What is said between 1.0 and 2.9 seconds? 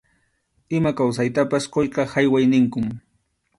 kawsaytapas quyqa hayway ninkum.